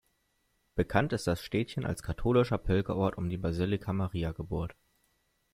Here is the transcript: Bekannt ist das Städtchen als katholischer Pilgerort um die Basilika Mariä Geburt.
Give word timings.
Bekannt 0.73 1.13
ist 1.13 1.27
das 1.27 1.43
Städtchen 1.43 1.85
als 1.85 2.01
katholischer 2.01 2.57
Pilgerort 2.57 3.19
um 3.19 3.29
die 3.29 3.37
Basilika 3.37 3.93
Mariä 3.93 4.31
Geburt. 4.33 4.73